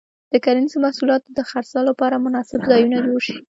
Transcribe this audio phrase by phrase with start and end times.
[0.31, 3.37] د کرنیزو محصولاتو د خرڅلاو لپاره مناسب ځایونه جوړ شي.